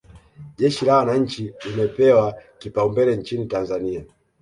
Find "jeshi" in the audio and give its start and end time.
0.57-0.85